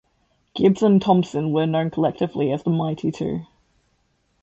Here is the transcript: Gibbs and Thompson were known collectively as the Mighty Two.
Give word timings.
Gibbs 0.55 0.81
and 0.81 0.99
Thompson 0.99 1.51
were 1.51 1.67
known 1.67 1.91
collectively 1.91 2.51
as 2.51 2.63
the 2.63 2.71
Mighty 2.71 3.11
Two. 3.11 3.45